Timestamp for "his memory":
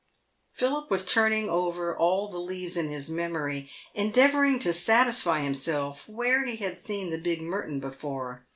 2.89-3.69